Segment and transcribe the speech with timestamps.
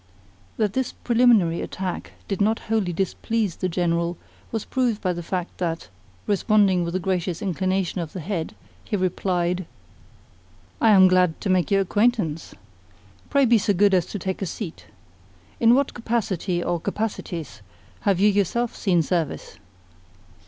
[0.57, 4.17] That this preliminary attack did not wholly displease the General
[4.51, 5.89] was proved by the fact that,
[6.25, 9.67] responding with a gracious inclination of the head, he replied:
[10.81, 12.55] "I am glad to make your acquaintance.
[13.29, 14.87] Pray be so good as to take a seat.
[15.59, 17.61] In what capacity or capacities
[17.99, 19.59] have you yourself seen service?"